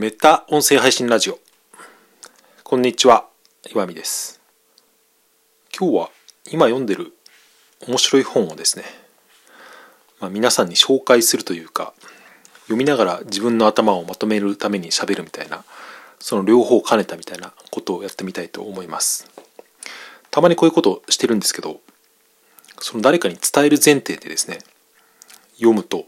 [0.00, 1.38] メタ音声配信ラジオ。
[2.64, 3.26] こんにちは
[3.70, 4.40] 岩見です。
[5.78, 6.10] 今日は
[6.50, 7.12] 今読んでる
[7.86, 8.84] 面白い本をですね、
[10.18, 11.92] まあ、皆さんに紹介するというか
[12.62, 15.64] 読みながら自分の頭をまとめるために喋るみたいな
[16.18, 19.30] その両方を兼ねたみたいなことをやってみたいと思います。
[20.30, 21.78] たまにこういうことをしてるんですけど
[22.78, 24.60] その誰かに伝える前提でですね
[25.56, 26.06] 読むと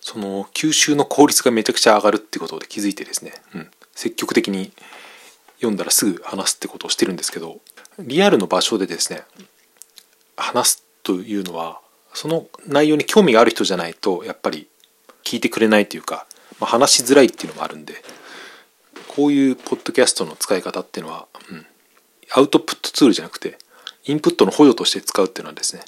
[0.00, 4.72] その吸収の効率がめちゃくちゃ上がるってことで気づいてですね、うん、積極的に
[5.56, 7.58] 読んだらすぐ話すってことをしてるんですけど
[7.98, 9.22] リアルの場所でですね
[10.36, 11.80] 話すというのは
[12.14, 14.68] その内容に興味がある人じゃないとやっぱり
[15.22, 16.26] 聞いてくれないというか、
[16.58, 17.94] まあ、話しづらいっていうのもあるんで
[19.08, 21.66] こういうポッドキャストの使い方っていうのは、うん、
[22.32, 23.58] アウトプットツールじゃなくて
[24.04, 25.82] インプットの補助として使うっていうのはですね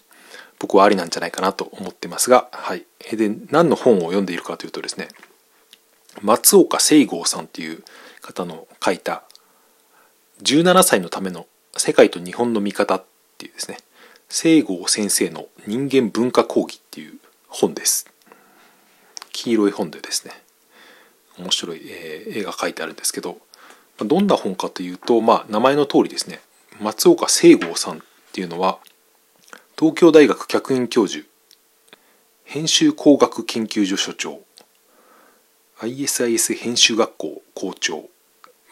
[0.63, 2.87] 僕はありなんじゃないかなと思ってますが、はい。
[3.17, 5.09] で、何の本を読んでいるかというとですね、
[6.23, 7.83] 松岡聖剛さんという
[8.21, 9.25] 方の書いた
[10.43, 13.05] 17歳のための世界と日本の見方っ
[13.39, 13.79] ていうですね、
[14.29, 18.07] 聖剛先生の人間文化講義っていう本です。
[19.33, 20.33] 黄色い本でですね、
[21.41, 23.39] 面白い、えー、絵が描いてあるんですけど、
[23.99, 26.41] どんな本かというと、まあ、名前の通りですね、
[26.81, 28.01] 松岡聖剛さんっ
[28.33, 28.79] ていうのは、
[29.83, 31.27] 東京大学客員教授
[32.45, 34.39] 編集工学研究所所長
[35.81, 38.09] ISIS 編集学校校長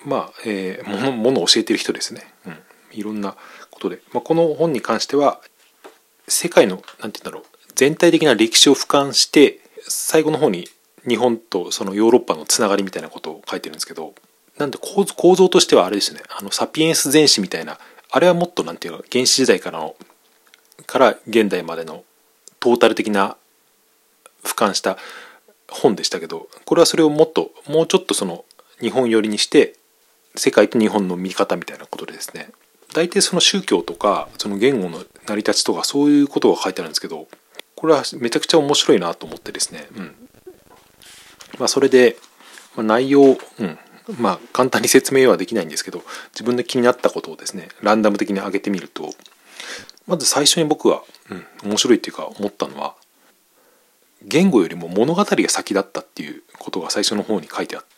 [0.05, 2.56] まあ、えー、ものものを教えてる人ですね、うん、
[2.92, 3.34] いろんな
[3.72, 5.41] ことで、まあ、この本に関しては
[6.28, 9.58] 世界の何て言うんだろう全体的な歴史を俯瞰して
[9.89, 10.69] 最後の方に
[11.08, 14.14] 日本とそのヨーロッパのつながりみたいなことを書いてるんですけど
[14.58, 16.20] なんで構造としてはあれですね。
[16.39, 17.80] あのサピエンス全史みたいな
[18.12, 19.97] あれはもっとなんていうか原始時代からの
[20.91, 22.02] から現代までの
[22.58, 23.36] トータル的な
[24.42, 24.98] 俯瞰した
[25.69, 28.44] 本でしたけどこれはそれをもっともうちょっとその
[28.80, 29.74] 日本寄りにして
[30.34, 32.50] 世界と日本の見方みたいなことでですね
[32.92, 37.29] 大体その宗教とかその言語の成り立ちとかそういうことが書いてあるんですけど
[37.77, 40.14] これはめちゃくちゃ面白いなと思ってですね、うん。
[41.58, 42.17] まあ、それで、
[42.77, 43.79] ま、内容、うん。
[44.18, 46.02] まあ簡単に説明はできないんですけど
[46.33, 49.14] 自分で気になったことをですねランダム的に上げてみると
[50.11, 52.97] まず最初に僕は、うん、面白いっていうか思ったのは
[54.25, 57.89] 言語よりも物語が先だったっていうことが最初の方に書いてあって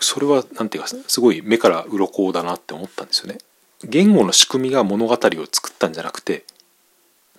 [0.00, 3.38] それは何て言うかすごい目から鱗だなって思ったんですよね。
[3.84, 6.44] 言語の仕組みが物語を作ったんじゃなくて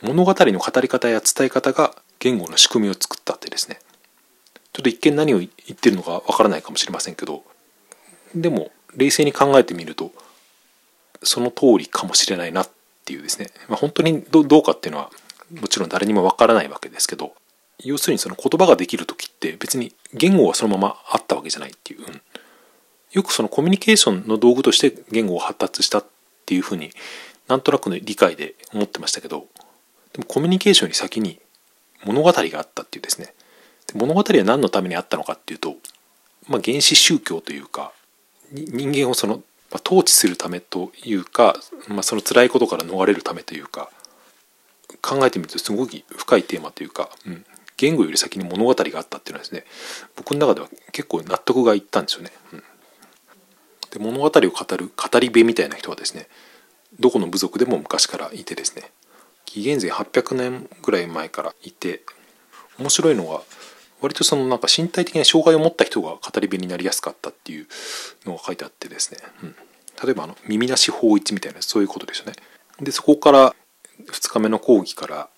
[0.02, 3.80] 物語の語り方や伝え方が言語の仕組みを作ったってですね
[4.72, 7.44] ちょっと一見何を言ってるのかわからないかもしれませんけど
[8.34, 10.12] でも冷静に考えてみると
[11.24, 12.70] その通りかもしれないなっ
[13.10, 15.10] っていうですね、まあ、本当にどうかっていうのは
[15.60, 17.34] もちろん誰にもわからないわけですけど
[17.84, 22.22] 要するにその言葉ができる時って別に言語はそのままあったわけじゃないっていう、うん、
[23.12, 26.06] よくそのコミュニケーションの道具として言語が発達したっ
[26.46, 26.92] ていうふうに
[27.48, 29.48] なんとなくの理解で思ってましたけど
[30.14, 31.40] でもコミュニケーションに先に
[32.06, 33.34] 物語があったっていうですね。
[33.96, 35.76] 物語は何のためにあったのかっていうと、
[36.48, 37.92] まあ、原始宗教というか
[38.52, 39.42] 人間をその
[39.72, 41.56] まあ、統治するためというか、
[41.88, 43.90] まあ、その辛いことから逃れるためというか
[45.02, 47.46] 考えてみるとすごい深いテーマというか、うん、
[47.78, 49.64] 言語より先に物語があったっていうのはですね
[50.16, 52.32] 僕の中では結構納得がいったんですよね。
[52.54, 52.64] うん、
[53.92, 54.40] で物語を語
[54.78, 56.28] る語り部みたいな人はですね
[57.00, 58.92] どこの部族でも昔からいてですね
[59.46, 62.02] 紀元前800年ぐらい前からいて
[62.78, 63.42] 面白いのが
[64.02, 67.68] 割とそのなんか身体的な障害を持った人が語り部になりやすかったっていう
[68.26, 69.56] のが書いてあってですね、うん、
[70.04, 72.34] 例えばあの耳なし法一みたいなそういうことですよね。
[72.80, 73.56] でそこから
[74.06, 75.30] 2日目の講義から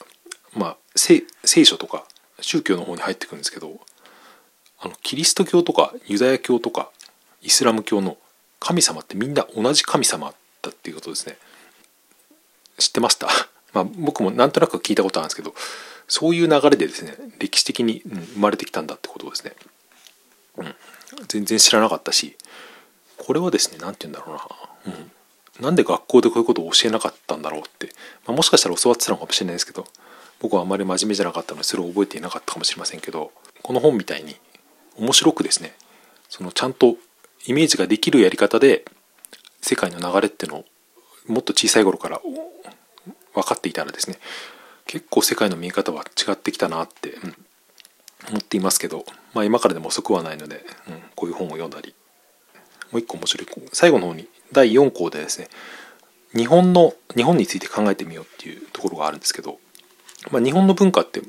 [0.53, 1.23] まあ聖
[1.65, 2.05] 書とか
[2.39, 3.79] 宗教の方に入ってくるんですけど
[4.79, 6.91] あのキリスト教とかユダヤ教とか
[7.41, 8.17] イスラム教の
[8.59, 11.37] 神様ってみんな同じ神様だっていうことですね。
[12.77, 13.27] 知ってました？
[13.73, 15.53] まあ僕もなんとなく聞いたことあるんですけど
[16.11, 18.01] そういう流れでですね歴史的に、
[18.33, 19.53] 生まれてきたんだってことですね、
[20.57, 20.75] うん、
[21.29, 22.35] 全然知らなかったし
[23.17, 24.33] これはですね何て言うんだろ
[24.85, 24.97] うな、
[25.59, 27.87] うん、なんで学校でこういうことを教えなかったんだろうって、
[28.27, 29.85] まあ、もしかしたら教わってたのかもしれないですけど
[30.41, 33.31] 僕はあまり真面目じゃなかったのでそれを覚えていなかったかもしれませんけど
[33.63, 34.35] この本みたいに
[34.97, 35.73] 面白くですね
[36.27, 36.97] そのちゃんと
[37.45, 38.83] イメージができるやり方で
[39.61, 40.65] 世界の流れっていうのを
[41.27, 42.19] もっと小さい頃から
[43.33, 44.17] 分かっていたらですね
[44.91, 47.35] 結構世界の見え方は違ってきたなって、うん、
[48.27, 51.95] 思っていますけど、まあ、今からでも遅くはないので、うん、こういう本を読んだり。
[52.91, 55.47] もう一個面白い最後の方に第4項でですね
[56.35, 59.59] 日本の日本について考えてみようっていうところがあるんですけど、
[60.29, 61.21] まあ、日本の文化って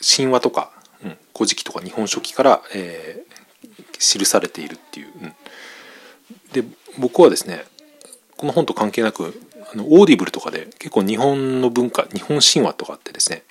[0.00, 0.72] 神話とか、
[1.04, 5.34] うん、古事記とか日本書紀から、えー、記されているっていう、うん、
[6.54, 6.66] で
[6.98, 7.66] 僕はですね
[8.38, 9.38] この本と関係なく
[9.72, 13.44] あの Audible とかで結構日本の文化日本神話とかってですね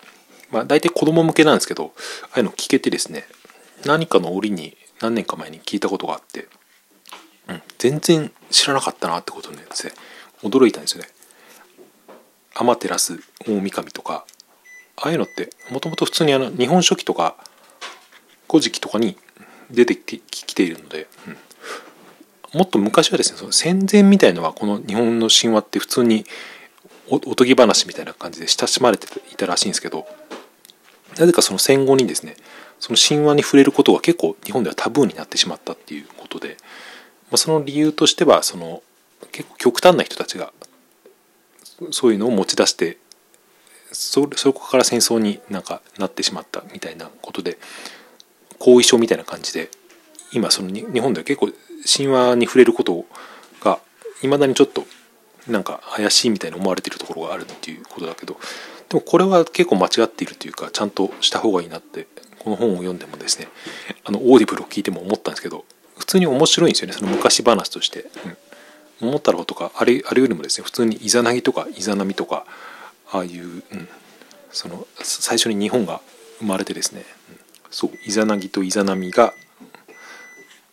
[0.51, 1.94] まあ大体子供向けなんですけど
[2.24, 3.25] ああいうの聞けてですね
[3.86, 6.48] 何かの折に何年か前に聞いたことがあって、
[7.48, 9.94] うん、全然知らなかったなってことにですね
[10.44, 11.10] 驚いたんですよね。
[12.54, 14.25] 天照大神とか
[14.98, 17.38] ああいうのってもともと普通にあの日本書紀とか
[18.50, 19.18] 古事記とかに
[19.72, 21.38] 出てきているので、うん、
[22.54, 26.25] もっと昔はですねその戦前みたいのはこの日本の神話って普通に
[27.10, 30.07] おとぎ話みたいな感じで親しまれていたらしいんですけど
[31.18, 32.36] なぜかその戦後にですね
[32.80, 36.57] その神話に触れることが結構日本ではタブーになってしまったっていうことで、
[37.30, 38.81] まあ、その理由としてはその
[39.31, 40.54] 結構極端な人たちが
[41.92, 42.98] そういうのを持ち出して
[43.92, 47.57] そそこから戦争になんかなってしまったみたいなことで
[48.60, 49.69] 後遺症みたいな感じで
[50.31, 51.51] 今その日本では結構
[51.86, 53.06] 神話に触れること
[53.62, 53.80] が
[54.22, 54.86] いまだにちょっと
[55.48, 58.38] なんか怪しいみたいに思われてるところがあるっていうことだけど
[58.90, 62.08] でもこれは結構間違っているというかちゃんとした方がいいなって
[62.40, 63.48] この本を読んでもですね
[64.04, 65.66] あの Audible を聞いても思ったんですけど
[65.98, 68.06] 普通に面白いんですよねその昔話として。
[68.25, 68.38] うん。
[69.02, 72.46] 桃太郎とかあれあれよりもですね普通にイザナギとかイザナミとか
[73.12, 73.64] ああいう、うん、
[74.52, 76.02] その最初に日本が
[76.40, 77.38] 生まれてですね、うん、
[77.72, 79.34] そうイザナギとイザナミが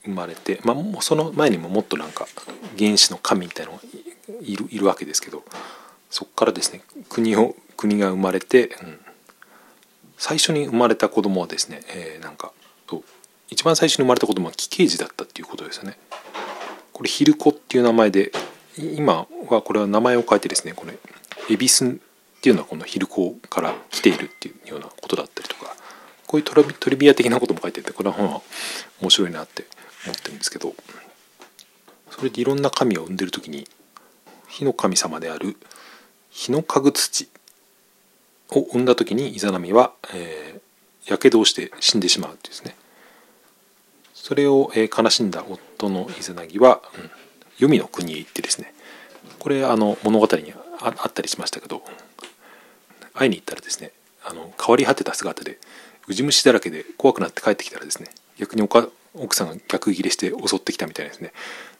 [0.07, 2.27] 生まれて、まあ、その前にももっとなんか
[2.79, 3.85] 原始の神みたいなのが
[4.41, 5.45] いるいるわけですけど
[6.11, 8.99] そこからですね国を国が生まれて、うん、
[10.17, 12.53] 最初に生まれた子供はですね、えー、なんか
[13.49, 15.99] 一番最初に生まれた子供は奇形児だったっていうことですよね。
[16.93, 18.33] これヒルコっていう名前で
[18.79, 20.99] 今はこれは名前を変えてですねこれ
[21.51, 25.77] 恵比寿っていうのはこのヒルコから来ているっていうようなことだったりとか
[26.27, 28.41] こういうトリビア的なことも書いててこれは本は
[29.01, 29.66] 面白いなって
[30.37, 30.75] んですけど
[32.11, 33.67] それでいろんな神を生んでる時に
[34.49, 35.57] 火の神様である
[36.31, 37.29] 日の家具土
[38.51, 39.93] を生んだ時にイザナミは、
[41.07, 42.77] やけどをして死んでしまうっていうですね。
[44.15, 47.03] それを、えー、悲しんだ夫の伊豆凪は、うん、
[47.59, 48.73] 黄泉の国へ行ってですね。
[49.39, 51.83] これあの物語にあったりしましたけど
[53.15, 53.93] 会いに行ったらですね
[54.25, 55.59] あの変わり果てた姿で
[56.09, 61.33] ウジ虫だらけで怖くなって帰ってきたらですね逆におか奥さんが逆ギレして襲ってきたみたいですね。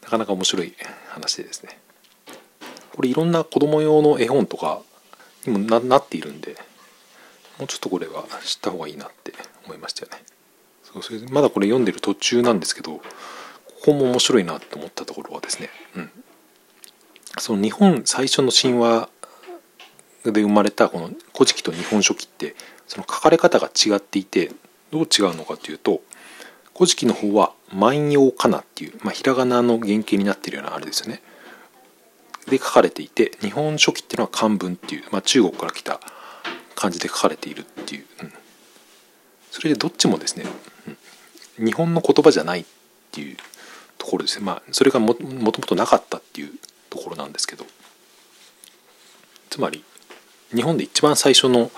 [0.03, 0.75] なかなか面白い
[1.09, 1.79] 話でですね。
[2.95, 4.81] これいろんな子供用の絵本とか
[5.47, 6.57] にもななっているんで
[7.59, 9.33] もうちょっとこれは知った方がいいなって
[9.65, 10.23] 思いましたよね。
[10.83, 13.03] そうそれでまだこれ読んでる途中なんですけどこ
[13.83, 16.11] こも面白いなと思ったところはですね、うん、
[17.39, 19.09] その日本最初の神話
[20.25, 22.57] で生まれたこの「古事記」と「日本書紀」って
[22.87, 24.51] その書かれ方が違っていて
[24.91, 26.03] どう違うのかというと
[26.77, 31.23] 「古事記」の方は「万葉かな」っていう、まあ、ひらがなの原型になってるようなあれですよね。
[32.49, 36.01] で書かれていて「日本書紀」っていうのは漢文っていう、まあ、中国から来た
[36.75, 38.33] 漢字で書かれているっていう、うん、
[39.51, 40.45] それでどっちもですね、
[41.59, 42.65] うん、日本の言葉じゃないっ
[43.11, 43.37] ていう
[43.99, 44.45] ところですね。
[44.45, 46.53] まあそれがもともとなかったっていう
[46.91, 47.67] ところなんですけど。
[49.57, 49.83] つまり
[50.55, 51.71] 日本で一番最初の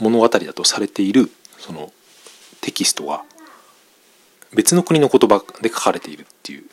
[0.00, 1.92] 物語だとされているその
[2.60, 3.24] テキストは
[4.54, 6.64] 別の国の言葉で書かれているっていう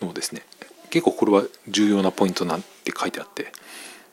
[0.00, 0.42] のをですね
[0.90, 3.52] 結構これは重要なポイントなんて書いてあって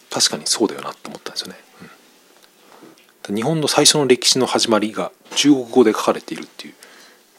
[0.09, 1.55] 確かにそうだよなと思ったんですよね。
[3.29, 6.73] うん、日本の最初の歴史の始まりが中国語で書かれているっていう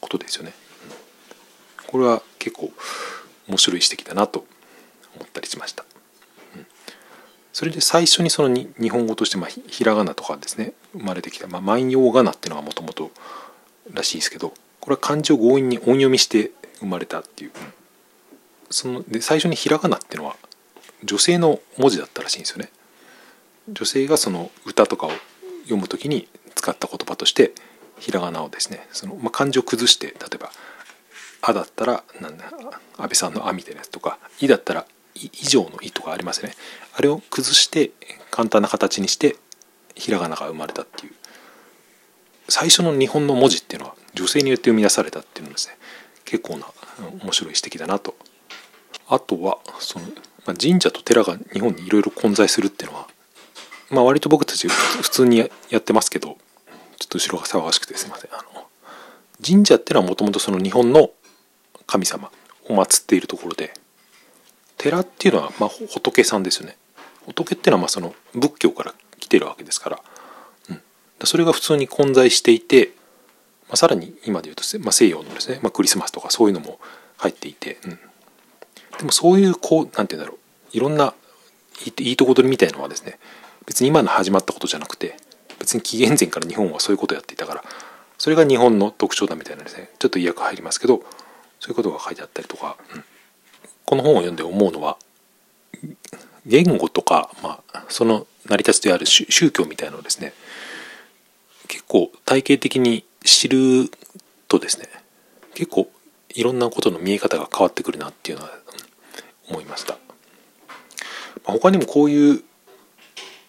[0.01, 0.53] ことですよね。
[1.81, 2.71] うん、これは結構
[3.49, 4.45] 面白い指摘だなと
[5.17, 5.85] 思ったりしました。
[6.57, 6.67] うん、
[7.53, 13.11] それで最初にそのに日本語として、まあ、ひらがなとかですね生まれてきた、まあ、万葉仮名っていうのはもともと
[13.93, 14.53] らしいですけど
[14.89, 17.51] これは漢字を強引に音読みして生まれたっていう。
[18.71, 20.37] そので最初にひらがなっていうのは
[21.05, 22.71] 女性の文字だったらしいんですよね。
[23.69, 25.11] 女性がその歌とかを
[25.65, 27.53] 読む時に使った言葉として
[27.99, 30.51] ひらがなをですねその、まあ、漢字を崩して例えば
[31.43, 36.55] 「あ」だったらなんだ安倍さんの「あ」みたいなやつとか「い」だったら「以上の「い」とかありますね。
[36.95, 37.91] あれを崩して
[38.31, 39.37] 簡単な形にして
[39.95, 41.13] ひらがなが生まれたっていう。
[42.49, 45.79] 最初の日本の文字っていうのは女性によって生み出されたっていうのですね
[46.25, 46.67] 結構な
[47.23, 48.15] 面白い指摘だなと。
[49.09, 50.07] あとはその、
[50.45, 53.09] まあ、神社と寺が日本にいろいろ混在するっていうのは、
[53.91, 56.37] まあ、割と僕たち普通にやってますけど
[56.99, 58.31] ちょっと後ろが騒がしくてすいません。
[58.33, 58.67] あの
[59.45, 61.11] 神社っていうのはもともとその日本の
[61.87, 62.31] 神様
[62.69, 63.73] を祀っているところで
[64.77, 66.77] 寺っていうのはまあ仏さんですよね。
[67.27, 70.01] 仏っていうのはまあその仏教から来てるわけですから、
[70.71, 70.83] うん、
[71.25, 72.93] それが普通に混在していて
[73.69, 76.79] まあ、さらに今で言うと、まあ、西洋のですね、まあ、クリスマスとかそういうのも
[77.19, 77.91] 入っていて、うん、
[78.99, 80.39] でもそういうこう何て言うんだろう。
[80.73, 81.15] いろんな
[81.85, 83.19] いいとこ取りみたいのはですね
[83.67, 85.17] 別に今の始まったことじゃなくて
[85.59, 87.65] 別に紀元前から日本はそういうことをやっていたから
[88.17, 91.03] それが日本の特徴だみたいなですねちょっと意訳入りますけど
[91.61, 93.05] そういうことが書いてあったりとか、うん、
[93.85, 94.97] この本を読んで思うのは
[96.47, 100.33] 言語とか、まあ、その成り立ちである宗教みたいなのをですね
[101.69, 103.91] 結構体系的に知る
[104.49, 104.89] とですね
[105.55, 105.91] 結構
[106.31, 108.51] いろんなことの見え方が変わってくるなっていうのは
[109.49, 109.99] 思いました。
[111.45, 112.43] 他にもこういう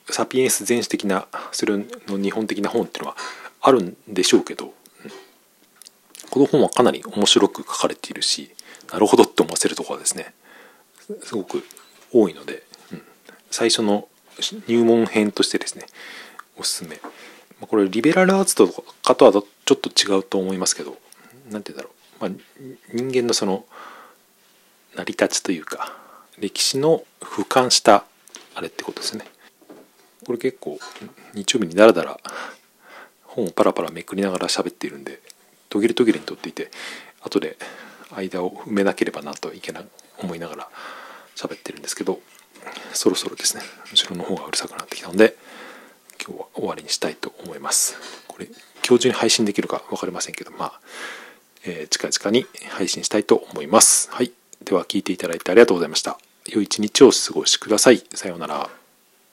[0.09, 3.17] サピエンス全史的なそれの日本的な本っていうのは
[3.61, 4.73] あるんでしょうけど
[6.29, 8.51] この本はかなり面白く書かれているし
[8.91, 10.33] なるほどって思わせるところはですね
[11.23, 11.63] すごく
[12.11, 13.01] 多いので、うん、
[13.51, 14.07] 最初の
[14.67, 15.85] 入門編としてですね
[16.57, 16.99] おすすめ
[17.67, 18.67] これリベラルアーツと
[19.03, 20.97] かとはちょっと違うと思いますけど
[21.49, 21.89] 何て言うんだろ
[22.27, 23.65] う、まあ、人間のその
[24.95, 25.93] 成り立ちというか
[26.39, 28.05] 歴史の俯瞰した
[28.55, 29.25] あれってことですね。
[30.25, 30.79] これ結構
[31.33, 32.19] 日曜日にダラダラ
[33.23, 35.21] 本をパラパラめくりながら喋っているんで
[35.69, 36.69] 途切れ途切れにとっていて
[37.21, 37.57] 後で
[38.11, 39.85] 間を埋めなければなといけない
[40.19, 40.69] 思いながら
[41.35, 42.19] 喋ってるんですけど
[42.93, 45.35] そろそろですね後ろの方がうるさくなってきたので
[46.29, 47.97] 今日は終わりにしたいと思います。
[48.27, 48.45] これ
[48.87, 50.79] 今日中に配信できるか分かりませんけどまあ、
[51.65, 54.09] えー、近々に配信したいと思います。
[54.11, 54.31] はい。
[54.63, 56.19] では聞いていただいてありがとうございました。
[56.47, 58.03] 良い一日をお過ごしください。
[58.13, 58.78] さようなら。